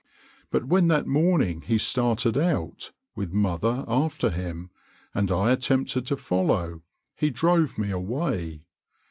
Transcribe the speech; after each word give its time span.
But 0.49 0.65
when 0.65 0.87
that 0.87 1.05
morning 1.05 1.61
he 1.61 1.77
started 1.77 2.35
out, 2.35 2.91
with 3.15 3.31
mother 3.33 3.85
after 3.87 4.31
him, 4.31 4.71
and 5.13 5.31
I 5.31 5.51
attempted 5.51 6.07
to 6.07 6.15
follow, 6.15 6.81
he 7.15 7.29
drove 7.29 7.77
me 7.77 7.91
away. 7.91 8.65